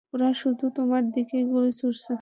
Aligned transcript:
ওরা 0.13 0.29
শুধু 0.37 0.65
তোমার 0.75 1.03
দিকেই 1.13 1.43
গুলি 1.51 1.71
ছুঁড়ছে। 1.79 2.13